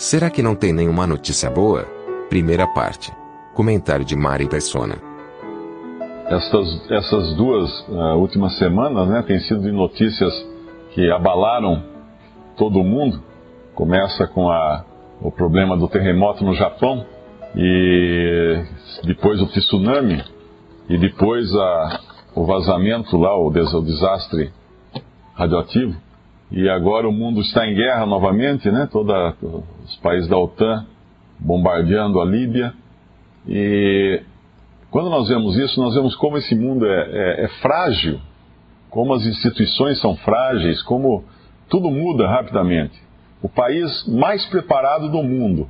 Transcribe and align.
Será 0.00 0.30
que 0.30 0.42
não 0.42 0.54
tem 0.54 0.72
nenhuma 0.72 1.06
notícia 1.06 1.50
boa? 1.50 1.84
Primeira 2.30 2.66
parte. 2.66 3.12
Comentário 3.52 4.02
de 4.02 4.16
Mari 4.16 4.48
Persona. 4.48 4.94
Essas, 6.26 6.90
essas 6.90 7.36
duas 7.36 7.86
uh, 7.86 8.16
últimas 8.16 8.56
semanas 8.56 9.06
né, 9.10 9.22
têm 9.26 9.38
sido 9.40 9.60
de 9.60 9.70
notícias 9.70 10.32
que 10.94 11.12
abalaram 11.12 11.84
todo 12.56 12.80
o 12.80 12.82
mundo. 12.82 13.22
Começa 13.74 14.26
com 14.26 14.48
a, 14.48 14.86
o 15.20 15.30
problema 15.30 15.76
do 15.76 15.86
terremoto 15.86 16.46
no 16.46 16.54
Japão, 16.54 17.04
e 17.54 18.64
depois 19.04 19.38
o 19.42 19.48
tsunami, 19.48 20.24
e 20.88 20.96
depois 20.96 21.54
a, 21.54 22.00
o 22.34 22.46
vazamento 22.46 23.18
lá, 23.18 23.38
o, 23.38 23.50
des, 23.50 23.70
o 23.74 23.82
desastre 23.82 24.50
radioativo. 25.34 25.94
E 26.50 26.70
agora 26.70 27.06
o 27.06 27.12
mundo 27.12 27.42
está 27.42 27.66
em 27.66 27.74
guerra 27.74 28.06
novamente, 28.06 28.70
né? 28.70 28.88
Todos 28.90 29.14
os 29.90 29.96
países 29.96 30.28
da 30.28 30.38
OTAN 30.38 30.86
bombardeando 31.38 32.20
a 32.20 32.24
Líbia. 32.24 32.72
E 33.48 34.22
quando 34.90 35.10
nós 35.10 35.28
vemos 35.28 35.56
isso, 35.56 35.80
nós 35.80 35.94
vemos 35.94 36.14
como 36.16 36.36
esse 36.36 36.54
mundo 36.54 36.86
é, 36.86 37.08
é, 37.10 37.44
é 37.44 37.48
frágil, 37.60 38.20
como 38.88 39.14
as 39.14 39.24
instituições 39.26 40.00
são 40.00 40.16
frágeis, 40.16 40.82
como 40.82 41.24
tudo 41.68 41.90
muda 41.90 42.28
rapidamente. 42.28 43.00
O 43.42 43.48
país 43.48 44.06
mais 44.06 44.44
preparado 44.46 45.08
do 45.08 45.22
mundo 45.22 45.68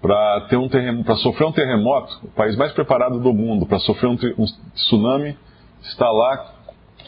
para 0.00 0.46
ter 0.48 0.56
um 0.56 0.68
para 1.02 1.16
sofrer 1.16 1.46
um 1.46 1.52
terremoto, 1.52 2.20
o 2.24 2.30
país 2.30 2.56
mais 2.56 2.72
preparado 2.72 3.20
do 3.20 3.32
mundo 3.34 3.66
para 3.66 3.78
sofrer 3.80 4.08
um, 4.08 4.16
um 4.38 4.46
tsunami 4.74 5.36
está 5.82 6.10
lá. 6.10 6.54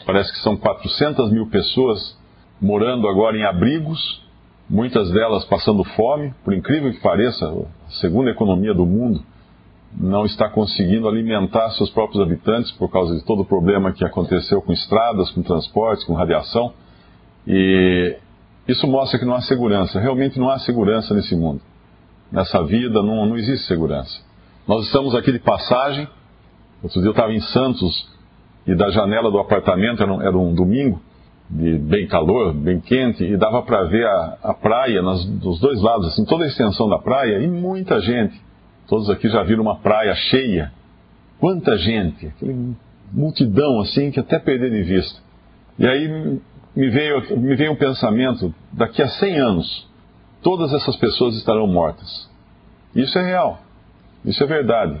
Parece 0.05 0.31
que 0.31 0.39
são 0.39 0.55
400 0.55 1.31
mil 1.31 1.47
pessoas 1.47 2.17
morando 2.61 3.07
agora 3.07 3.37
em 3.37 3.43
abrigos, 3.43 4.22
muitas 4.69 5.11
delas 5.11 5.45
passando 5.45 5.83
fome, 5.83 6.33
por 6.43 6.53
incrível 6.53 6.91
que 6.91 7.01
pareça, 7.01 7.45
a 7.45 7.91
segunda 7.91 8.31
economia 8.31 8.73
do 8.73 8.85
mundo 8.85 9.23
não 9.95 10.25
está 10.25 10.49
conseguindo 10.49 11.07
alimentar 11.07 11.69
seus 11.71 11.89
próprios 11.89 12.21
habitantes 12.21 12.71
por 12.71 12.89
causa 12.89 13.15
de 13.15 13.23
todo 13.23 13.41
o 13.41 13.45
problema 13.45 13.91
que 13.93 14.03
aconteceu 14.03 14.61
com 14.61 14.73
estradas, 14.73 15.29
com 15.31 15.43
transportes, 15.43 16.03
com 16.05 16.13
radiação. 16.13 16.73
E 17.45 18.17
isso 18.67 18.87
mostra 18.87 19.19
que 19.19 19.25
não 19.25 19.35
há 19.35 19.41
segurança, 19.41 19.99
realmente 19.99 20.39
não 20.39 20.49
há 20.49 20.57
segurança 20.59 21.13
nesse 21.13 21.35
mundo. 21.35 21.61
Nessa 22.31 22.63
vida 22.63 23.03
não, 23.03 23.25
não 23.25 23.37
existe 23.37 23.67
segurança. 23.67 24.19
Nós 24.67 24.85
estamos 24.85 25.13
aqui 25.13 25.31
de 25.31 25.39
passagem. 25.39 26.07
Outro 26.81 26.99
dia 26.99 27.09
eu 27.09 27.11
estava 27.11 27.31
em 27.31 27.39
Santos 27.39 28.09
e 28.65 28.73
da 28.75 28.89
janela 28.89 29.29
do 29.29 29.37
apartamento, 29.37 30.01
era 30.01 30.11
um, 30.11 30.21
era 30.21 30.37
um 30.37 30.53
domingo, 30.53 31.01
de 31.53 31.77
bem 31.77 32.07
calor, 32.07 32.51
bem 32.51 32.79
quente, 32.79 33.23
e 33.23 33.37
dava 33.37 33.61
para 33.61 33.83
ver 33.83 34.07
a, 34.07 34.37
a 34.43 34.53
praia 34.55 35.01
nas, 35.03 35.23
dos 35.25 35.59
dois 35.59 35.79
lados, 35.81 36.07
assim, 36.07 36.25
toda 36.25 36.43
a 36.43 36.47
extensão 36.47 36.89
da 36.89 36.97
praia 36.97 37.39
e 37.39 37.47
muita 37.47 38.01
gente. 38.01 38.41
Todos 38.87 39.09
aqui 39.09 39.29
já 39.29 39.43
viram 39.43 39.61
uma 39.61 39.77
praia 39.77 40.15
cheia. 40.15 40.71
Quanta 41.39 41.77
gente, 41.77 42.27
aquele 42.27 42.75
multidão 43.11 43.79
assim 43.81 44.09
que 44.09 44.19
até 44.19 44.39
perder 44.39 44.71
de 44.71 44.81
vista. 44.81 45.21
E 45.77 45.85
aí 45.85 46.39
me 46.75 46.89
veio, 46.89 47.39
me 47.39 47.55
veio 47.55 47.71
um 47.71 47.75
pensamento: 47.75 48.53
daqui 48.71 49.01
a 49.01 49.07
100 49.07 49.39
anos, 49.39 49.89
todas 50.41 50.73
essas 50.73 50.95
pessoas 50.95 51.35
estarão 51.35 51.67
mortas. 51.67 52.29
Isso 52.95 53.17
é 53.19 53.25
real. 53.25 53.59
Isso 54.25 54.43
é 54.43 54.47
verdade. 54.47 54.99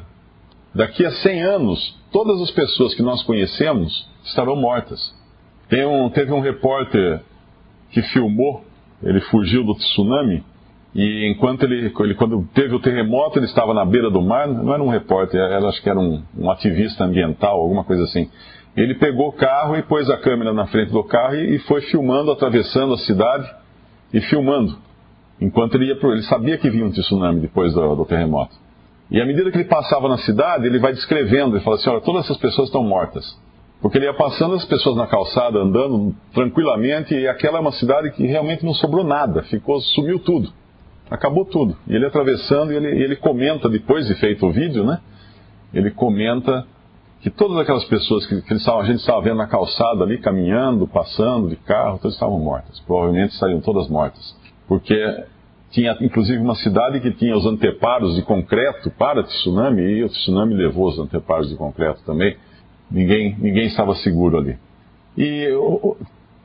Daqui 0.73 1.05
a 1.05 1.11
100 1.11 1.41
anos, 1.43 1.99
todas 2.11 2.41
as 2.41 2.51
pessoas 2.51 2.93
que 2.93 3.01
nós 3.01 3.23
conhecemos 3.23 4.07
estarão 4.23 4.55
mortas. 4.55 5.13
Um, 5.73 6.09
teve 6.09 6.31
um 6.31 6.39
repórter 6.39 7.21
que 7.91 8.01
filmou, 8.01 8.63
ele 9.01 9.21
fugiu 9.21 9.63
do 9.63 9.73
tsunami, 9.75 10.43
e 10.95 11.27
enquanto 11.31 11.63
ele, 11.63 11.91
ele, 11.99 12.15
quando 12.15 12.47
teve 12.53 12.75
o 12.75 12.79
terremoto, 12.79 13.39
ele 13.39 13.45
estava 13.45 13.73
na 13.73 13.83
beira 13.83 14.11
do 14.11 14.21
mar, 14.21 14.47
não 14.47 14.73
era 14.73 14.83
um 14.83 14.89
repórter, 14.89 15.39
era, 15.39 15.67
acho 15.67 15.81
que 15.81 15.89
era 15.89 15.99
um, 15.99 16.21
um 16.37 16.51
ativista 16.51 17.03
ambiental, 17.03 17.59
alguma 17.59 17.83
coisa 17.83 18.03
assim. 18.03 18.29
Ele 18.77 18.95
pegou 18.95 19.29
o 19.29 19.33
carro 19.33 19.75
e 19.75 19.81
pôs 19.83 20.09
a 20.09 20.17
câmera 20.17 20.53
na 20.53 20.67
frente 20.67 20.91
do 20.91 21.03
carro 21.03 21.35
e, 21.35 21.55
e 21.55 21.59
foi 21.59 21.81
filmando, 21.81 22.31
atravessando 22.31 22.93
a 22.93 22.97
cidade 22.97 23.49
e 24.13 24.21
filmando. 24.21 24.77
Enquanto 25.41 25.75
ele 25.75 25.85
ia 25.85 25.95
pro, 25.95 26.11
ele 26.11 26.23
sabia 26.23 26.57
que 26.57 26.69
vinha 26.69 26.85
um 26.85 26.91
tsunami 26.91 27.39
depois 27.39 27.73
do, 27.73 27.95
do 27.95 28.05
terremoto. 28.05 28.55
E 29.09 29.19
à 29.19 29.25
medida 29.25 29.51
que 29.51 29.57
ele 29.57 29.65
passava 29.65 30.07
na 30.07 30.17
cidade, 30.19 30.65
ele 30.65 30.79
vai 30.79 30.93
descrevendo, 30.93 31.55
ele 31.55 31.63
fala 31.63 31.75
assim, 31.75 31.89
olha, 31.89 32.01
todas 32.01 32.25
essas 32.25 32.37
pessoas 32.37 32.67
estão 32.67 32.83
mortas. 32.83 33.25
Porque 33.83 33.97
ele 33.97 34.05
ia 34.05 34.13
passando 34.13 34.55
as 34.55 34.63
pessoas 34.63 34.95
na 34.95 35.05
calçada, 35.05 35.59
andando 35.59 36.15
tranquilamente, 36.33 37.13
e 37.13 37.27
aquela 37.27 37.57
é 37.57 37.61
uma 37.61 37.73
cidade 37.73 38.11
que 38.11 38.25
realmente 38.25 38.63
não 38.63 38.73
sobrou 38.73 39.03
nada, 39.03 39.43
ficou, 39.43 39.77
sumiu 39.81 40.19
tudo. 40.19 40.49
Acabou 41.11 41.43
tudo. 41.43 41.75
E 41.85 41.93
ele 41.93 42.05
atravessando, 42.05 42.71
e 42.71 42.77
ele, 42.77 42.87
ele 42.87 43.17
comenta, 43.17 43.67
depois 43.67 44.07
de 44.07 44.15
feito 44.15 44.47
o 44.47 44.53
vídeo, 44.53 44.85
né? 44.85 45.01
Ele 45.73 45.91
comenta 45.91 46.65
que 47.19 47.29
todas 47.29 47.57
aquelas 47.57 47.83
pessoas 47.83 48.25
que, 48.25 48.41
que 48.43 48.53
a 48.53 48.83
gente 48.83 48.99
estava 48.99 49.21
vendo 49.21 49.35
na 49.35 49.47
calçada 49.47 50.05
ali, 50.05 50.17
caminhando, 50.17 50.87
passando 50.87 51.49
de 51.49 51.57
carro, 51.57 51.97
todas 51.97 52.13
estavam 52.13 52.39
mortas. 52.39 52.79
Provavelmente 52.87 53.33
estariam 53.33 53.59
todas 53.59 53.89
mortas. 53.89 54.33
Porque 54.65 54.95
tinha 55.71 55.97
inclusive 55.99 56.41
uma 56.41 56.55
cidade 56.55 57.01
que 57.01 57.11
tinha 57.11 57.35
os 57.35 57.45
anteparos 57.45 58.15
de 58.15 58.21
concreto 58.21 58.89
para 58.91 59.23
tsunami, 59.23 59.81
e 59.81 60.03
o 60.05 60.07
tsunami 60.07 60.53
levou 60.53 60.87
os 60.87 60.97
anteparos 60.97 61.49
de 61.49 61.57
concreto 61.57 62.01
também 62.05 62.37
ninguém, 62.93 63.35
ninguém 63.39 63.65
estava 63.65 63.95
seguro 63.95 64.37
ali. 64.37 64.55
E 65.17 65.49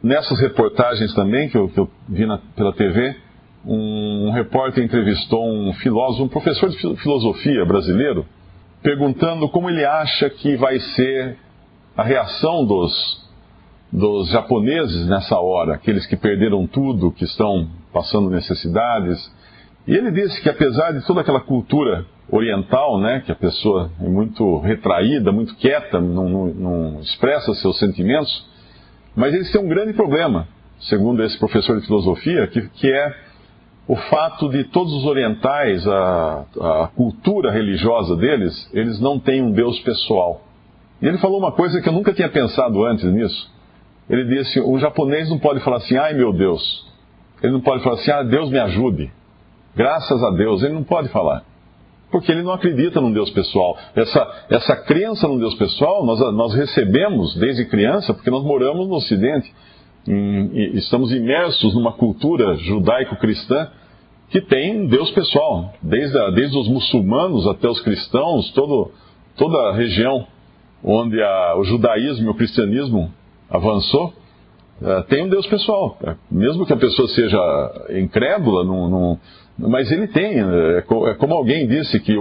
nessas 0.02 0.40
reportagens 0.40 1.14
também 1.14 1.48
que 1.48 1.56
eu, 1.56 1.68
que 1.68 1.78
eu 1.78 1.88
vi 2.08 2.26
na, 2.26 2.38
pela 2.56 2.72
TV, 2.72 3.14
um, 3.64 4.28
um 4.28 4.32
repórter 4.32 4.82
entrevistou 4.82 5.46
um 5.46 5.72
filósofo, 5.74 6.24
um 6.24 6.28
professor 6.28 6.70
de 6.70 6.96
filosofia 6.96 7.64
brasileiro, 7.66 8.24
perguntando 8.82 9.48
como 9.50 9.68
ele 9.68 9.84
acha 9.84 10.30
que 10.30 10.56
vai 10.56 10.78
ser 10.78 11.36
a 11.96 12.02
reação 12.02 12.64
dos, 12.64 13.28
dos 13.92 14.30
japoneses 14.30 15.06
nessa 15.06 15.38
hora, 15.38 15.74
aqueles 15.74 16.06
que 16.06 16.16
perderam 16.16 16.66
tudo, 16.66 17.12
que 17.12 17.24
estão 17.24 17.68
passando 17.92 18.30
necessidades. 18.30 19.18
E 19.86 19.92
ele 19.92 20.10
disse 20.12 20.40
que 20.40 20.48
apesar 20.48 20.92
de 20.92 21.04
toda 21.06 21.20
aquela 21.20 21.40
cultura 21.40 22.06
oriental, 22.30 23.00
né, 23.00 23.22
que 23.24 23.32
a 23.32 23.34
pessoa 23.34 23.90
é 24.00 24.08
muito 24.08 24.58
retraída, 24.58 25.32
muito 25.32 25.54
quieta, 25.56 26.00
não, 26.00 26.28
não, 26.28 26.46
não, 26.46 27.00
expressa 27.00 27.54
seus 27.54 27.78
sentimentos, 27.78 28.46
mas 29.16 29.34
eles 29.34 29.50
têm 29.50 29.60
um 29.60 29.68
grande 29.68 29.94
problema, 29.94 30.46
segundo 30.80 31.22
esse 31.24 31.38
professor 31.38 31.80
de 31.80 31.86
filosofia, 31.86 32.46
que, 32.46 32.68
que 32.68 32.92
é 32.92 33.14
o 33.86 33.96
fato 33.96 34.50
de 34.50 34.64
todos 34.64 34.92
os 34.92 35.06
orientais, 35.06 35.86
a, 35.88 36.44
a 36.60 36.90
cultura 36.94 37.50
religiosa 37.50 38.14
deles, 38.16 38.70
eles 38.74 39.00
não 39.00 39.18
têm 39.18 39.42
um 39.42 39.50
Deus 39.50 39.80
pessoal. 39.80 40.42
E 41.00 41.06
ele 41.06 41.16
falou 41.18 41.38
uma 41.38 41.52
coisa 41.52 41.80
que 41.80 41.88
eu 41.88 41.92
nunca 41.92 42.12
tinha 42.12 42.28
pensado 42.28 42.84
antes 42.84 43.04
nisso. 43.10 43.50
Ele 44.10 44.24
disse: 44.24 44.60
o 44.60 44.78
japonês 44.78 45.30
não 45.30 45.38
pode 45.38 45.60
falar 45.60 45.78
assim, 45.78 45.96
ai 45.96 46.12
meu 46.12 46.32
Deus. 46.32 46.86
Ele 47.42 47.52
não 47.52 47.60
pode 47.60 47.82
falar 47.82 47.94
assim, 47.94 48.10
ah, 48.10 48.22
Deus 48.22 48.50
me 48.50 48.58
ajude. 48.58 49.10
Graças 49.74 50.22
a 50.22 50.30
Deus. 50.32 50.62
Ele 50.62 50.74
não 50.74 50.84
pode 50.84 51.08
falar 51.08 51.44
porque 52.10 52.32
ele 52.32 52.42
não 52.42 52.52
acredita 52.52 53.00
num 53.00 53.12
Deus 53.12 53.30
pessoal. 53.30 53.76
Essa, 53.94 54.46
essa 54.50 54.76
crença 54.76 55.28
num 55.28 55.38
Deus 55.38 55.54
pessoal 55.54 56.04
nós, 56.04 56.18
nós 56.34 56.54
recebemos 56.54 57.34
desde 57.36 57.66
criança, 57.66 58.14
porque 58.14 58.30
nós 58.30 58.42
moramos 58.42 58.88
no 58.88 58.94
Ocidente. 58.94 59.52
e 60.06 60.72
estamos 60.78 61.12
imersos 61.12 61.74
numa 61.74 61.92
cultura 61.92 62.56
judaico-cristã 62.56 63.70
que 64.30 64.40
tem 64.40 64.82
um 64.82 64.86
Deus 64.86 65.10
pessoal. 65.12 65.72
Desde, 65.82 66.18
a, 66.18 66.30
desde 66.30 66.56
os 66.58 66.68
muçulmanos 66.68 67.46
até 67.46 67.68
os 67.68 67.80
cristãos, 67.80 68.50
todo, 68.52 68.90
toda 69.36 69.70
a 69.70 69.74
região 69.74 70.26
onde 70.82 71.20
a, 71.20 71.56
o 71.56 71.64
judaísmo 71.64 72.26
e 72.26 72.28
o 72.28 72.34
cristianismo 72.34 73.10
avançou, 73.50 74.12
uh, 74.80 75.02
tem 75.08 75.24
um 75.24 75.28
Deus 75.28 75.46
pessoal. 75.46 75.98
Mesmo 76.30 76.66
que 76.66 76.72
a 76.72 76.76
pessoa 76.76 77.08
seja 77.08 77.86
incrédula, 77.90 78.64
não, 78.64 78.88
não 78.88 79.20
mas 79.58 79.90
ele 79.90 80.06
tem, 80.08 80.40
é, 80.40 80.78
é 80.78 81.14
como 81.14 81.34
alguém 81.34 81.66
disse 81.66 81.98
que 82.00 82.14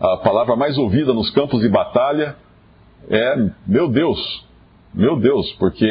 a, 0.00 0.16
palavra 0.18 0.56
mais 0.56 0.76
ouvida 0.76 1.14
nos 1.14 1.30
campos 1.30 1.60
de 1.60 1.68
batalha 1.68 2.36
é 3.08 3.50
meu 3.66 3.88
Deus, 3.88 4.46
meu 4.92 5.18
Deus, 5.18 5.50
porque 5.54 5.86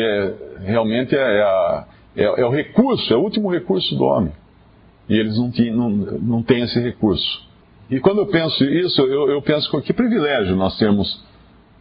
realmente 0.60 1.16
é, 1.16 1.20
é 1.20 1.42
a, 1.42 1.86
É, 2.18 2.24
é, 2.24 2.46
o 2.46 2.50
recurso, 2.50 3.14
é 3.14 3.16
o 3.16 3.22
último 3.22 3.52
recurso 3.52 3.96
do 3.96 4.04
homem. 4.04 4.34
E 5.08 5.16
eles 5.16 5.38
não, 5.38 5.52
tinham, 5.52 5.76
não, 5.76 5.90
não 5.90 6.44
têm 6.44 6.64
esse 6.64 6.80
recurso. 6.80 7.48
E 7.90 8.00
quando 8.00 8.20
eu 8.20 8.28
penso 8.28 8.64
isso, 8.66 9.02
eu, 9.02 9.30
eu 9.30 9.42
penso 9.42 9.70
que 9.82 9.94
privilégio 9.94 10.56
nós 10.56 10.78
termos 10.78 11.24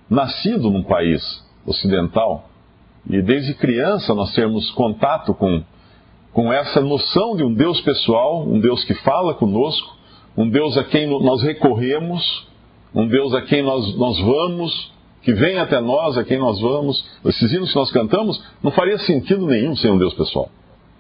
nascido 0.09 0.71
num 0.71 0.83
país 0.83 1.23
ocidental 1.67 2.49
e 3.09 3.21
desde 3.23 3.55
criança 3.55 4.15
nós 4.15 4.33
termos 4.35 4.71
contato 4.73 5.35
com, 5.35 5.65
com 6.37 6.53
essa 6.53 6.83
noção 6.83 7.35
de 7.35 7.43
um 7.43 7.55
Deus 7.55 7.81
pessoal, 7.81 8.47
um 8.47 8.61
Deus 8.61 8.85
que 8.85 8.93
fala 8.97 9.33
conosco, 9.33 9.97
um 10.37 10.47
Deus 10.51 10.77
a 10.77 10.85
quem 10.85 11.07
nós 11.07 11.43
recorremos, 11.43 12.47
um 12.95 13.09
Deus 13.09 13.33
a 13.33 13.41
quem 13.41 13.63
nós, 13.63 13.97
nós 13.97 14.21
vamos, 14.21 14.93
que 15.23 15.33
vem 15.33 15.57
até 15.57 15.81
nós, 15.81 16.19
a 16.19 16.25
quem 16.25 16.39
nós 16.39 16.61
vamos. 16.61 17.03
Esses 17.25 17.51
hinos 17.55 17.71
que 17.71 17.79
nós 17.79 17.91
cantamos 17.91 18.39
não 18.63 18.71
faria 18.71 18.99
sentido 18.99 19.47
nenhum 19.47 19.75
sem 19.77 19.91
um 19.91 19.97
Deus 19.97 20.13
pessoal. 20.13 20.51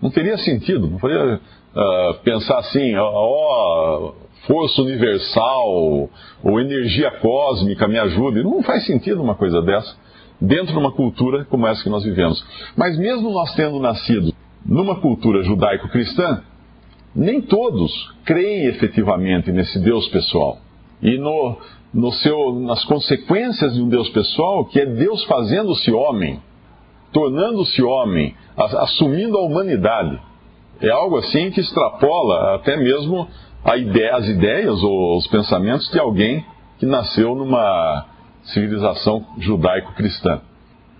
Não 0.00 0.08
teria 0.08 0.38
sentido, 0.38 0.86
não 0.88 0.98
faria 0.98 1.34
uh, 1.34 2.14
pensar 2.24 2.60
assim, 2.60 2.96
ó, 2.96 3.04
oh, 3.04 4.14
força 4.46 4.80
universal 4.80 6.08
ou 6.42 6.60
energia 6.62 7.10
cósmica 7.10 7.86
me 7.86 7.98
ajude. 7.98 8.42
Não 8.42 8.62
faz 8.62 8.86
sentido 8.86 9.22
uma 9.22 9.34
coisa 9.34 9.60
dessa 9.60 9.94
dentro 10.40 10.72
de 10.72 10.78
uma 10.78 10.92
cultura 10.92 11.44
como 11.44 11.66
essa 11.66 11.82
que 11.82 11.90
nós 11.90 12.04
vivemos. 12.04 12.42
Mas 12.74 12.98
mesmo 12.98 13.30
nós 13.30 13.54
tendo 13.54 13.78
nascido 13.78 14.34
numa 14.66 14.96
cultura 14.96 15.42
judaico-cristã, 15.42 16.42
nem 17.14 17.40
todos 17.40 17.92
creem 18.24 18.66
efetivamente 18.66 19.50
nesse 19.52 19.78
Deus 19.80 20.06
pessoal. 20.08 20.58
E 21.00 21.16
no, 21.18 21.56
no 21.94 22.12
seu, 22.12 22.54
nas 22.60 22.84
consequências 22.84 23.74
de 23.74 23.82
um 23.82 23.88
Deus 23.88 24.08
pessoal, 24.10 24.64
que 24.66 24.80
é 24.80 24.86
Deus 24.86 25.24
fazendo-se 25.24 25.90
homem, 25.92 26.40
tornando-se 27.12 27.82
homem, 27.82 28.34
assumindo 28.56 29.38
a 29.38 29.42
humanidade. 29.42 30.20
É 30.80 30.90
algo 30.90 31.16
assim 31.16 31.50
que 31.50 31.60
extrapola 31.60 32.56
até 32.56 32.76
mesmo 32.76 33.26
ideia, 33.76 34.16
as 34.16 34.28
ideias 34.28 34.82
ou 34.82 35.16
os 35.16 35.26
pensamentos 35.28 35.90
de 35.90 35.98
alguém 35.98 36.44
que 36.78 36.84
nasceu 36.84 37.34
numa 37.34 38.06
civilização 38.44 39.24
judaico-cristã. 39.38 40.40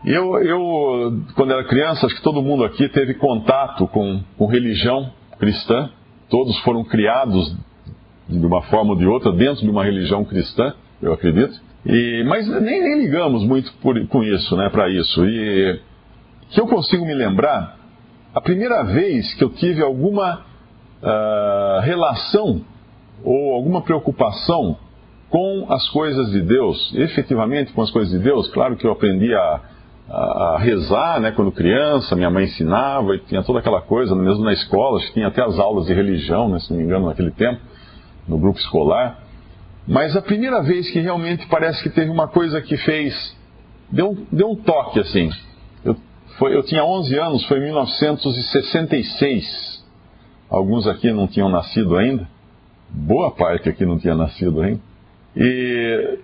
Eu, 0.04 0.38
eu, 0.43 1.22
quando 1.34 1.52
era 1.52 1.64
criança, 1.64 2.06
acho 2.06 2.14
que 2.14 2.22
todo 2.22 2.43
mundo 2.43 2.64
aqui 2.64 2.88
teve 2.88 3.14
contato 3.14 3.87
com, 3.88 4.22
com 4.37 4.46
religião 4.46 5.12
cristã. 5.38 5.90
Todos 6.28 6.58
foram 6.60 6.84
criados 6.84 7.56
de 8.28 8.44
uma 8.44 8.62
forma 8.62 8.90
ou 8.93 8.96
de 8.96 9.06
outra 9.06 9.32
dentro 9.32 9.62
de 9.62 9.70
uma 9.70 9.84
religião 9.84 10.25
cristã 10.25 10.75
eu 11.00 11.12
acredito. 11.12 11.54
E, 11.84 12.25
mas 12.26 12.48
nem, 12.48 12.82
nem 12.82 13.00
ligamos 13.00 13.44
muito 13.44 13.72
por, 13.75 13.94
com 14.08 14.22
isso, 14.22 14.56
né, 14.56 14.69
para 14.70 14.88
isso. 14.88 15.25
E 15.25 15.81
que 16.50 16.60
eu 16.60 16.66
consigo 16.66 17.04
me 17.04 17.14
lembrar, 17.14 17.76
a 18.34 18.40
primeira 18.40 18.82
vez 18.84 19.34
que 19.34 19.44
eu 19.44 19.50
tive 19.50 19.82
alguma 19.82 20.44
uh, 21.02 21.81
relação 21.82 22.64
ou 23.25 23.54
alguma 23.54 23.82
preocupação 23.82 24.78
com 25.28 25.66
as 25.69 25.88
coisas 25.90 26.31
de 26.31 26.40
Deus, 26.40 26.94
efetivamente 26.94 27.72
com 27.72 27.82
as 27.82 27.90
coisas 27.90 28.12
de 28.12 28.19
Deus, 28.19 28.49
claro 28.49 28.76
que 28.76 28.87
eu 28.87 28.92
aprendi 28.92 29.34
a, 29.34 29.60
a, 30.08 30.56
rezar, 30.58 31.20
né, 31.20 31.32
quando 31.32 31.50
criança, 31.50 32.14
minha 32.14 32.31
mãe 32.31 32.44
ensinava 32.44 33.17
e 33.17 33.19
tinha 33.20 33.43
toda 33.43 33.58
aquela 33.58 33.82
coisa, 33.82 34.14
mesmo 34.14 34.44
na 34.44 34.53
escola, 34.53 35.00
tinha 35.12 35.26
até 35.29 35.43
as 35.43 35.58
aulas 35.58 35.87
de 35.87 35.94
religião, 35.94 36.49
né, 36.49 36.61
se 36.61 36.70
não 36.70 36.79
me 36.79 36.85
engano, 36.85 37.06
naquele 37.06 37.32
tempo, 37.32 37.61
no 38.29 38.38
grupo 38.38 38.58
escolar. 38.58 39.19
Mas 39.87 40.17
a 40.17 40.23
primeira 40.23 40.62
vez 40.62 40.91
que 40.91 41.00
realmente 41.00 41.47
parece 41.47 41.82
que 41.82 41.91
teve 41.91 42.11
uma 42.11 42.29
coisa 42.29 42.61
que 42.61 42.76
fez. 42.76 43.35
Deu, 43.91 44.19
deu 44.32 44.50
um 44.50 44.56
toque 44.56 44.99
assim. 44.99 45.31
Eu, 45.85 45.97
foi, 46.38 46.56
eu 46.56 46.64
tinha 46.64 46.85
11 46.85 47.17
anos, 47.19 47.47
foi 47.47 47.59
em 47.59 47.64
1966. 47.64 49.87
Alguns 50.50 50.88
aqui 50.88 51.12
não 51.12 51.29
tinham 51.29 51.49
nascido 51.49 51.97
ainda. 51.97 52.29
Boa 52.88 53.31
parte 53.31 53.69
aqui 53.69 53.87
não 53.87 53.97
tinha 53.99 54.17
nascido 54.17 54.61
ainda. 54.61 54.81
E 55.37 56.19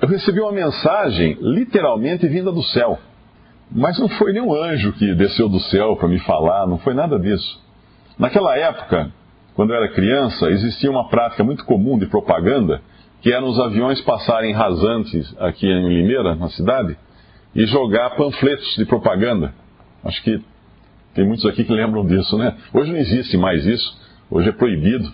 eu 0.00 0.08
recebi 0.08 0.40
uma 0.40 0.52
mensagem, 0.52 1.36
literalmente 1.40 2.26
vinda 2.26 2.52
do 2.52 2.62
céu. 2.62 2.98
Mas 3.70 3.98
não 3.98 4.08
foi 4.08 4.32
nenhum 4.32 4.54
anjo 4.54 4.92
que 4.92 5.14
desceu 5.14 5.48
do 5.48 5.58
céu 5.60 5.96
para 5.96 6.08
me 6.08 6.18
falar, 6.20 6.66
não 6.66 6.78
foi 6.78 6.94
nada 6.94 7.18
disso. 7.18 7.62
Naquela 8.18 8.56
época, 8.56 9.10
quando 9.54 9.70
eu 9.70 9.76
era 9.76 9.88
criança, 9.92 10.50
existia 10.50 10.90
uma 10.90 11.08
prática 11.08 11.42
muito 11.42 11.64
comum 11.64 11.98
de 11.98 12.06
propaganda, 12.06 12.82
que 13.20 13.32
era 13.32 13.44
os 13.44 13.58
aviões 13.58 14.00
passarem 14.02 14.52
rasantes 14.52 15.34
aqui 15.38 15.66
em 15.66 15.88
Limeira, 15.88 16.34
na 16.34 16.48
cidade, 16.50 16.96
e 17.54 17.64
jogar 17.66 18.10
panfletos 18.16 18.74
de 18.76 18.84
propaganda. 18.84 19.54
Acho 20.04 20.22
que 20.22 20.42
tem 21.14 21.26
muitos 21.26 21.46
aqui 21.46 21.64
que 21.64 21.72
lembram 21.72 22.04
disso, 22.04 22.36
né? 22.36 22.56
Hoje 22.72 22.90
não 22.90 22.98
existe 22.98 23.36
mais 23.36 23.64
isso, 23.64 23.96
hoje 24.30 24.48
é 24.48 24.52
proibido. 24.52 25.10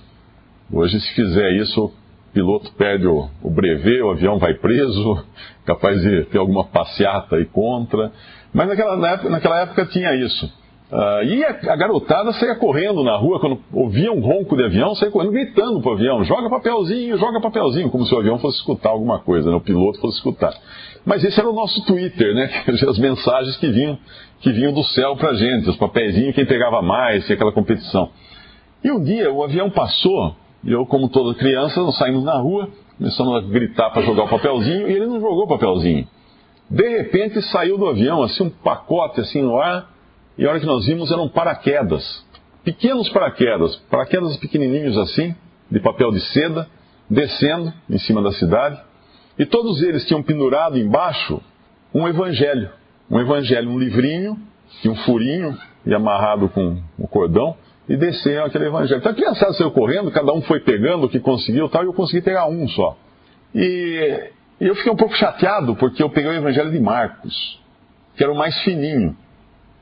Hoje, 0.73 0.99
se 1.00 1.15
fizer 1.15 1.50
isso, 1.53 1.93
piloto 2.32 2.73
perde 2.75 3.06
o, 3.06 3.29
o 3.43 3.50
brevet, 3.50 4.03
o 4.03 4.11
avião 4.11 4.38
vai 4.38 4.55
preso, 4.55 5.25
capaz 5.65 6.00
de 6.00 6.25
ter 6.25 6.38
alguma 6.38 6.65
passeata 6.65 7.37
aí 7.37 7.44
contra. 7.47 8.12
Mas 8.53 8.69
naquela, 8.69 8.97
naquela 8.97 9.61
época 9.61 9.87
tinha 9.87 10.15
isso. 10.15 10.61
Uh, 10.91 11.23
e 11.23 11.44
a, 11.44 11.50
a, 11.50 11.77
garotada 11.77 12.32
saía 12.32 12.56
correndo 12.56 13.05
na 13.05 13.17
rua, 13.17 13.38
quando 13.38 13.61
ouvia 13.73 14.11
um 14.11 14.19
ronco 14.19 14.56
de 14.56 14.65
avião, 14.65 14.93
saía 14.97 15.12
correndo 15.12 15.31
gritando 15.31 15.81
pro 15.81 15.93
avião: 15.93 16.25
joga 16.25 16.50
papelzinho, 16.50 17.17
joga 17.17 17.41
papelzinho, 17.41 17.88
como 17.91 18.05
se 18.05 18.12
o 18.12 18.19
avião 18.19 18.41
fosse 18.41 18.59
escutar 18.59 18.91
alguma 18.91 19.21
coisa, 19.21 19.49
né? 19.49 19.56
o 19.56 19.61
piloto 19.61 20.00
fosse 20.00 20.17
escutar. 20.17 20.53
Mas 21.06 21.23
esse 21.23 21.38
era 21.38 21.49
o 21.49 21.53
nosso 21.53 21.85
Twitter, 21.87 22.35
né? 22.35 22.50
As 22.88 22.99
mensagens 22.99 23.56
que 23.56 23.69
vinham, 23.69 23.97
que 24.41 24.50
vinham 24.50 24.73
do 24.73 24.82
céu 24.82 25.15
pra 25.15 25.32
gente, 25.35 25.71
os 25.71 25.77
papeizinhos, 25.77 26.35
quem 26.35 26.44
pegava 26.44 26.82
mais, 26.82 27.25
tinha 27.25 27.37
aquela 27.37 27.53
competição. 27.53 28.11
E 28.82 28.91
um 28.91 29.00
dia 29.00 29.32
o 29.32 29.44
avião 29.44 29.71
passou, 29.71 30.35
e 30.62 30.72
eu, 30.72 30.84
como 30.86 31.08
toda 31.08 31.38
criança, 31.38 31.80
nós 31.80 31.96
saímos 31.96 32.24
na 32.24 32.36
rua, 32.38 32.68
começamos 32.98 33.36
a 33.36 33.40
gritar 33.48 33.90
para 33.90 34.02
jogar 34.02 34.24
o 34.24 34.28
papelzinho, 34.28 34.88
e 34.88 34.92
ele 34.92 35.06
não 35.06 35.20
jogou 35.20 35.44
o 35.44 35.48
papelzinho. 35.48 36.06
De 36.70 36.88
repente 36.88 37.42
saiu 37.50 37.76
do 37.76 37.88
avião, 37.88 38.22
assim, 38.22 38.44
um 38.44 38.50
pacote 38.50 39.20
assim 39.20 39.42
no 39.42 39.58
ar 39.58 39.90
e 40.40 40.46
a 40.46 40.50
hora 40.50 40.58
que 40.58 40.66
nós 40.66 40.86
vimos 40.86 41.10
eram 41.10 41.28
paraquedas. 41.28 42.24
Pequenos 42.64 43.10
paraquedas, 43.10 43.76
paraquedas 43.90 44.36
pequenininhos 44.38 44.96
assim, 44.96 45.34
de 45.70 45.80
papel 45.80 46.10
de 46.12 46.20
seda, 46.32 46.66
descendo 47.10 47.72
em 47.90 47.98
cima 47.98 48.22
da 48.22 48.32
cidade. 48.32 48.80
E 49.38 49.44
todos 49.44 49.82
eles 49.82 50.06
tinham 50.06 50.22
pendurado 50.22 50.78
embaixo 50.78 51.42
um 51.92 52.08
evangelho. 52.08 52.70
Um 53.10 53.20
evangelho, 53.20 53.68
um 53.68 53.78
livrinho, 53.78 54.38
tinha 54.80 54.92
um 54.92 54.96
furinho 54.96 55.58
e 55.84 55.92
amarrado 55.92 56.48
com 56.48 56.78
o 56.98 57.04
um 57.04 57.06
cordão, 57.06 57.56
e 57.88 57.97
desceram 57.97 58.46
aquele 58.46 58.67
evangelho. 58.67 58.99
Então 58.99 59.13
a 59.13 59.15
criançada 59.15 59.53
saiu 59.53 59.70
correndo, 59.70 60.10
cada 60.10 60.32
um 60.32 60.43
foi 60.43 60.60
pegando 60.60 61.06
o 61.06 61.08
que 61.08 61.19
conseguiu 61.19 61.69
tal, 61.69 61.82
e 61.82 61.87
eu 61.87 61.93
consegui 61.93 62.22
pegar 62.22 62.46
um 62.49 62.69
só. 62.69 62.96
E, 63.55 64.31
e 64.60 64.67
eu 64.67 64.75
fiquei 64.77 64.93
um 64.93 64.96
pouco 64.96 65.15
chateado, 65.17 65.75
porque 65.77 66.03
eu 66.03 66.10
peguei 66.10 66.31
o 66.31 66.34
evangelho 66.34 66.70
de 66.70 66.79
Marcos, 66.79 67.60
que 68.17 68.22
era 68.22 68.32
o 68.32 68.37
mais 68.37 68.56
fininho. 68.63 69.17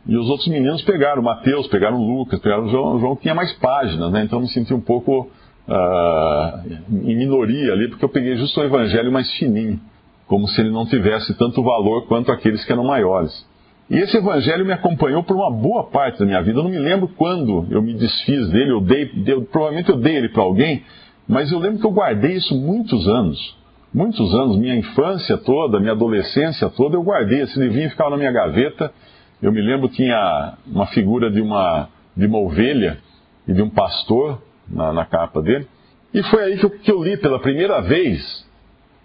E 0.07 0.17
os 0.17 0.31
outros 0.31 0.49
meninos 0.49 0.83
pegaram, 0.83 1.23
Mateus, 1.23 1.67
pegaram 1.67 1.99
Lucas, 1.99 2.41
pegaram 2.41 2.69
João, 2.69 2.99
João 2.99 3.17
que 3.17 3.23
tinha 3.23 3.35
mais 3.35 3.53
páginas, 3.55 4.11
né? 4.11 4.25
Então 4.25 4.39
eu 4.39 4.43
me 4.43 4.49
senti 4.49 4.73
um 4.73 4.81
pouco 4.81 5.31
uh, 5.69 6.71
em 6.91 7.17
minoria 7.17 7.73
ali, 7.73 7.89
porque 7.89 8.05
eu 8.05 8.09
peguei 8.09 8.37
justo 8.37 8.59
o 8.61 8.65
evangelho 8.65 9.13
mais 9.13 9.31
fininho, 9.33 9.79
como 10.27 10.49
se 10.49 10.61
ele 10.61 10.71
não 10.71 10.87
tivesse 10.87 11.37
tanto 11.37 11.63
valor 11.63 12.07
quanto 12.07 12.33
aqueles 12.33 12.65
que 12.65 12.73
eram 12.73 12.85
maiores. 12.85 13.47
E 13.91 13.97
esse 13.97 14.17
evangelho 14.17 14.65
me 14.65 14.73
acompanhou 14.73 15.23
por 15.23 15.35
uma 15.35 15.51
boa 15.51 15.85
parte 15.85 16.19
da 16.19 16.27
minha 16.27 16.43
vida. 16.43 16.59
Eu 16.59 16.65
não 16.65 16.71
me 16.71 16.79
lembro 16.79 17.09
quando 17.09 17.67
eu 17.71 17.81
me 17.81 17.95
desfiz 17.95 18.49
dele, 18.51 18.71
eu 18.71 18.81
dei, 18.81 19.11
eu, 19.27 19.43
provavelmente 19.43 19.89
eu 19.89 19.97
dei 19.97 20.17
ele 20.17 20.29
para 20.29 20.43
alguém, 20.43 20.83
mas 21.27 21.51
eu 21.51 21.59
lembro 21.59 21.79
que 21.81 21.87
eu 21.87 21.93
guardei 21.93 22.33
isso 22.33 22.55
muitos 22.55 23.09
anos. 23.09 23.57
Muitos 23.93 24.35
anos, 24.35 24.59
minha 24.59 24.77
infância 24.77 25.39
toda, 25.39 25.81
minha 25.81 25.93
adolescência 25.93 26.69
toda, 26.69 26.97
eu 26.97 27.03
guardei 27.03 27.41
esse 27.41 27.59
livrinho 27.59 27.89
ficava 27.89 28.11
na 28.11 28.19
minha 28.19 28.31
gaveta 28.31 28.93
eu 29.41 29.53
me 29.53 29.61
lembro 29.61 29.89
tinha 29.89 30.55
uma 30.67 30.87
figura 30.89 31.31
de 31.31 31.41
uma, 31.41 31.89
de 32.17 32.27
uma 32.27 32.39
ovelha 32.39 32.99
e 33.47 33.53
de 33.53 33.63
um 33.63 33.71
pastor 33.71 34.43
na, 34.69 34.93
na 34.93 35.07
capa 35.07 35.41
dele. 35.41 35.67
E 36.13 36.23
foi 36.25 36.43
aí 36.43 36.59
que 36.59 36.67
eu, 36.67 36.71
que 36.71 36.91
eu, 36.91 37.03
li 37.03 37.17
pela 37.17 37.39
primeira 37.39 37.81
vez 37.81 38.47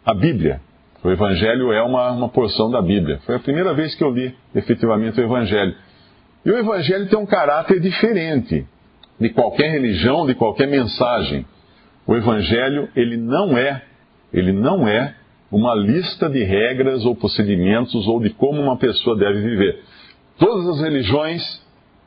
a 0.04 0.14
Bíblia. 0.14 0.60
O 1.04 1.12
Evangelho 1.12 1.74
é 1.74 1.84
uma, 1.84 2.12
uma 2.12 2.30
porção 2.30 2.72
da 2.72 2.82
Bíblia. 2.82 3.20
Foi 3.26 3.36
a 3.36 3.40
primeira 3.40 3.74
vez 3.74 3.94
que 3.94 4.04
eu 4.04 4.10
li 4.10 4.34
efetivamente 4.56 5.20
o 5.20 5.24
Evangelho. 5.24 5.76
E 6.46 6.50
o 6.50 6.58
Evangelho 6.58 7.08
tem 7.10 7.20
um 7.20 7.26
caráter 7.26 7.80
diferente 7.82 8.66
de 9.20 9.30
qualquer 9.30 9.70
religião, 9.70 10.26
de 10.26 10.34
qualquer 10.34 10.68
mensagem. 10.68 11.46
O 12.08 12.16
Evangelho, 12.16 12.88
ele 12.96 13.18
não 13.18 13.58
é, 13.58 13.82
ele 14.32 14.54
não 14.54 14.88
é 14.88 15.14
uma 15.52 15.76
lista 15.76 16.30
de 16.30 16.42
regras 16.42 17.06
ou 17.06 17.16
procedimentos 17.16 18.08
ou 18.08 18.22
de 18.22 18.30
como 18.30 18.62
uma 18.62 18.78
pessoa 18.78 19.18
deve 19.18 19.42
viver. 19.42 19.82
Todas 20.40 20.68
as 20.70 20.82
religiões, 20.82 21.62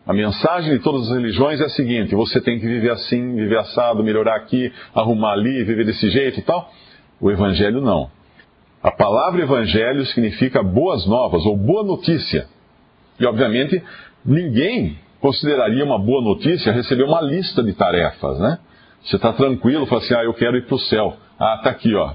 a 0.07 0.15
mensagem 0.15 0.73
de 0.73 0.83
todas 0.83 1.03
as 1.03 1.17
religiões 1.17 1.61
é 1.61 1.65
a 1.65 1.69
seguinte: 1.71 2.15
você 2.15 2.41
tem 2.41 2.59
que 2.59 2.67
viver 2.67 2.91
assim, 2.93 3.37
viver 3.37 3.59
assado, 3.59 4.03
melhorar 4.03 4.37
aqui, 4.37 4.73
arrumar 4.95 5.33
ali, 5.33 5.65
viver 5.65 5.85
desse 5.85 6.09
jeito 6.09 6.41
e 6.41 6.43
tal. 6.43 6.71
O 7.21 7.31
Evangelho 7.31 7.81
não. 7.83 8.11
A 8.87 8.93
palavra 8.93 9.43
Evangelho 9.43 10.07
significa 10.07 10.63
boas 10.63 11.05
novas 11.09 11.45
ou 11.45 11.57
boa 11.57 11.83
notícia. 11.83 12.47
E 13.19 13.27
obviamente 13.27 13.83
ninguém 14.25 14.97
consideraria 15.21 15.85
uma 15.85 15.99
boa 15.99 16.23
notícia 16.23 16.71
receber 16.71 17.03
uma 17.03 17.21
lista 17.21 17.65
de 17.65 17.73
tarefas, 17.73 18.39
né? 18.39 18.61
Você 19.03 19.17
está 19.17 19.33
tranquilo, 19.33 19.87
fala 19.87 20.01
assim, 20.03 20.15
ah, 20.15 20.23
eu 20.23 20.33
quero 20.35 20.57
ir 20.57 20.67
para 20.67 20.77
o 20.77 20.79
céu. 20.79 21.17
Ah, 21.37 21.61
tá 21.65 21.71
aqui, 21.71 21.93
ó. 21.97 22.13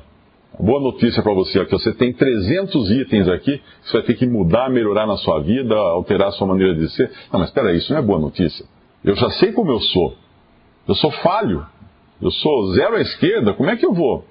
Boa 0.58 0.80
notícia 0.80 1.22
para 1.22 1.34
você 1.34 1.60
aqui. 1.60 1.72
Você 1.74 1.92
tem 1.94 2.14
300 2.14 2.90
itens 2.90 3.28
aqui 3.28 3.58
que 3.58 3.90
você 3.90 3.98
vai 3.98 4.04
ter 4.04 4.14
que 4.14 4.26
mudar, 4.26 4.70
melhorar 4.70 5.06
na 5.06 5.18
sua 5.18 5.42
vida, 5.42 5.76
alterar 5.76 6.30
a 6.30 6.32
sua 6.32 6.48
maneira 6.48 6.74
de 6.74 6.90
ser. 6.90 7.12
Não, 7.34 7.42
mas 7.42 7.50
espera 7.50 7.74
isso 7.74 7.92
não 7.92 8.00
é 8.00 8.02
boa 8.02 8.18
notícia. 8.18 8.66
Eu 9.04 9.18
já 9.18 9.30
sei 9.32 9.52
como 9.52 9.74
eu 9.74 9.80
sou. 9.82 10.16
Eu 10.88 10.96
sou 10.96 11.12
falho. 11.12 11.66
Eu 12.22 12.32
sou 12.32 12.72
zero 12.76 12.96
à 12.96 13.02
esquerda. 13.02 13.54
Como 13.56 13.70
é 13.70 13.76
que 13.76 13.86
eu 13.86 13.94
vou 13.94 14.31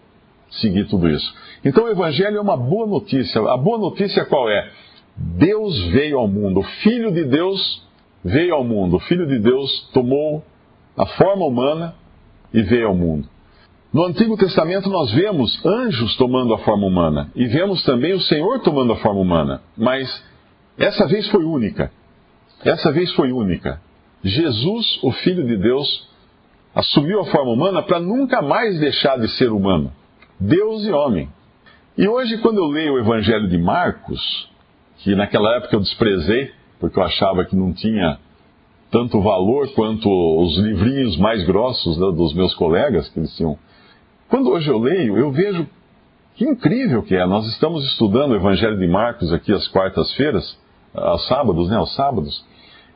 seguir 0.51 0.87
tudo 0.87 1.09
isso? 1.09 1.35
Então 1.65 1.85
o 1.85 1.89
Evangelho 1.89 2.39
é 2.39 2.41
uma 2.41 2.57
boa 2.57 2.87
notícia. 2.87 3.41
A 3.41 3.57
boa 3.57 3.79
notícia 3.79 4.25
qual 4.25 4.49
é? 4.49 4.71
Deus 5.17 5.79
veio 5.89 6.19
ao 6.19 6.29
mundo. 6.29 6.61
O 6.61 6.65
Filho 6.83 7.13
de 7.13 7.25
Deus 7.25 7.83
veio 8.25 8.55
ao 8.55 8.65
mundo. 8.65 8.97
O 8.97 9.01
Filho 9.01 9.27
de 9.27 9.39
Deus 9.39 9.91
tomou 9.93 10.43
a 10.97 11.07
forma 11.07 11.45
humana 11.47 11.95
e 12.53 12.63
veio 12.63 12.89
ao 12.89 12.95
mundo. 12.95 13.29
No 13.93 14.05
Antigo 14.05 14.37
Testamento 14.37 14.89
nós 14.89 15.11
vemos 15.13 15.65
anjos 15.67 16.17
tomando 16.17 16.55
a 16.55 16.59
forma 16.59 16.87
humana 16.87 17.31
e 17.35 17.47
vemos 17.47 17.83
também 17.83 18.13
o 18.13 18.21
Senhor 18.21 18.61
tomando 18.61 18.93
a 18.93 18.97
forma 18.97 19.21
humana, 19.21 19.63
mas 19.77 20.09
essa 20.79 21.09
vez 21.09 21.29
foi 21.29 21.45
única. 21.45 21.91
Essa 22.65 22.93
vez 22.93 23.11
foi 23.15 23.33
única. 23.33 23.81
Jesus, 24.23 25.01
o 25.03 25.11
Filho 25.11 25.45
de 25.45 25.57
Deus, 25.57 26.09
assumiu 26.73 27.21
a 27.21 27.25
forma 27.27 27.51
humana 27.51 27.83
para 27.83 27.99
nunca 27.99 28.41
mais 28.41 28.79
deixar 28.79 29.19
de 29.19 29.29
ser 29.37 29.51
humano, 29.51 29.93
Deus 30.41 30.85
e 30.87 30.91
homem. 30.91 31.29
E 31.99 32.09
hoje, 32.09 32.39
quando 32.39 32.57
eu 32.57 32.67
leio 32.67 32.95
o 32.95 32.99
Evangelho 32.99 33.47
de 33.47 33.59
Marcos, 33.59 34.49
que 34.99 35.15
naquela 35.15 35.57
época 35.57 35.77
eu 35.77 35.81
desprezei, 35.81 36.51
porque 36.79 36.99
eu 36.99 37.03
achava 37.03 37.45
que 37.45 37.55
não 37.55 37.75
tinha 37.75 38.19
tanto 38.91 39.21
valor 39.21 39.69
quanto 39.75 40.09
os 40.09 40.57
livrinhos 40.59 41.19
mais 41.19 41.45
grossos 41.45 41.99
né, 41.99 42.07
dos 42.17 42.33
meus 42.33 42.55
colegas, 42.55 43.07
que 43.11 43.21
eles 43.21 43.37
tinham. 43.37 43.59
Quando 44.31 44.51
hoje 44.51 44.71
eu 44.71 44.79
leio, 44.79 45.19
eu 45.19 45.31
vejo 45.31 45.69
que 46.37 46.45
incrível 46.47 47.03
que 47.03 47.15
é. 47.15 47.27
Nós 47.27 47.47
estamos 47.49 47.85
estudando 47.85 48.33
o 48.33 48.37
Evangelho 48.37 48.79
de 48.79 48.87
Marcos 48.89 49.31
aqui 49.35 49.53
às 49.53 49.69
quartas-feiras, 49.69 50.59
aos 50.95 51.27
sábados, 51.27 51.69
né? 51.69 51.77
Aos 51.77 51.95
sábados. 51.95 52.47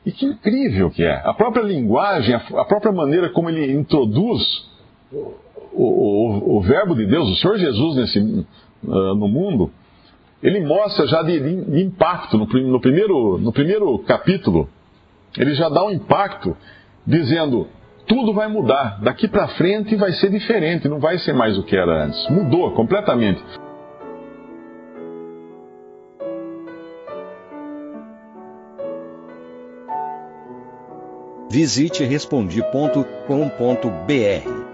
E 0.06 0.10
que 0.10 0.24
incrível 0.24 0.90
que 0.90 1.04
é. 1.04 1.20
A 1.26 1.34
própria 1.34 1.62
linguagem, 1.62 2.34
a 2.34 2.64
própria 2.64 2.90
maneira 2.90 3.28
como 3.28 3.50
ele 3.50 3.70
introduz 3.70 4.66
o, 5.74 5.82
o, 5.82 6.58
o 6.58 6.60
verbo 6.62 6.94
de 6.94 7.06
Deus, 7.06 7.28
o 7.28 7.36
Senhor 7.36 7.58
Jesus 7.58 7.96
nesse, 7.96 8.18
uh, 8.18 9.14
no 9.14 9.28
mundo, 9.28 9.70
ele 10.42 10.64
mostra 10.64 11.06
já 11.06 11.22
de, 11.22 11.40
de 11.40 11.82
impacto 11.82 12.38
no, 12.38 12.46
no, 12.46 12.80
primeiro, 12.80 13.38
no 13.38 13.52
primeiro 13.52 13.98
capítulo 14.00 14.68
ele 15.38 15.54
já 15.54 15.68
dá 15.68 15.84
um 15.84 15.90
impacto 15.90 16.56
dizendo: 17.06 17.66
tudo 18.06 18.32
vai 18.32 18.48
mudar, 18.48 19.00
daqui 19.02 19.26
para 19.26 19.48
frente 19.48 19.96
vai 19.96 20.12
ser 20.12 20.30
diferente, 20.30 20.88
não 20.88 21.00
vai 21.00 21.18
ser 21.18 21.32
mais 21.32 21.58
o 21.58 21.62
que 21.62 21.76
era 21.76 22.04
antes. 22.04 22.28
Mudou 22.28 22.70
completamente. 22.72 23.42
Visite 31.50 32.04
respondi.com.br. 32.04 34.73